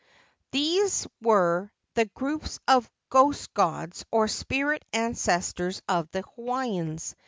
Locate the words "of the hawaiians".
5.87-7.15